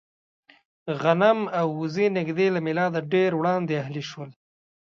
[1.01, 4.29] غنم او اوزې نږدې له مېلاده ډېر وړاندې اهلي شول.